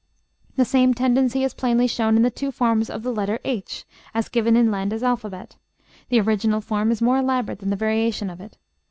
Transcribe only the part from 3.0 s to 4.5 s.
the letter h, as